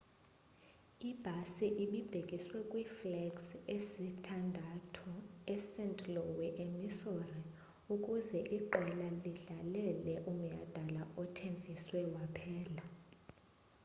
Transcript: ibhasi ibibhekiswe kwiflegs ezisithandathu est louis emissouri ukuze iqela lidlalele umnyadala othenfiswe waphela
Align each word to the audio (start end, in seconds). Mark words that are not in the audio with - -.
ibhasi 1.09 1.67
ibibhekiswe 1.83 2.57
kwiflegs 2.69 3.47
ezisithandathu 3.73 5.09
est 5.53 5.97
louis 6.13 6.53
emissouri 6.63 7.39
ukuze 7.93 8.39
iqela 8.57 9.09
lidlalele 9.23 10.13
umnyadala 10.29 11.01
othenfiswe 11.21 11.99
waphela 12.13 12.85